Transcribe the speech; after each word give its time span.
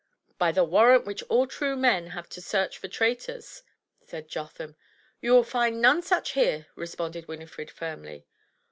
*'" 0.15 0.25
By 0.39 0.51
the 0.51 0.63
warrant 0.63 1.05
which 1.05 1.21
all 1.29 1.45
true 1.45 1.75
men 1.77 2.07
have 2.07 2.27
to 2.29 2.41
search 2.41 2.79
for 2.79 2.87
traitors," 2.87 3.61
said 4.03 4.27
Jotham. 4.27 4.75
"You 5.19 5.31
will 5.33 5.43
find 5.43 5.79
none 5.79 6.01
such 6.01 6.31
here,'* 6.31 6.65
responded 6.75 7.27
Winifred, 7.27 7.69
firmly. 7.69 8.25